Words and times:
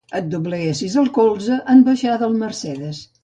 Et 0.19 0.29
dobleguessis 0.29 0.95
el 1.01 1.11
colze 1.17 1.59
en 1.75 1.85
baixar 1.91 2.17
del 2.25 2.35
Mercedes. 2.45 3.05